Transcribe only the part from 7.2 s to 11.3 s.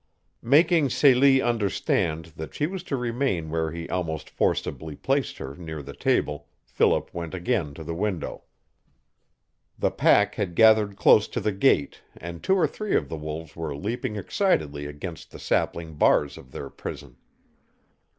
again to the window. The pack had gathered close